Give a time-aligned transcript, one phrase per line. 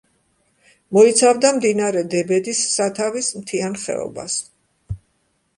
[0.97, 4.39] მოიცავდა მდინარე დებედის სათავის მთიან ხეობას.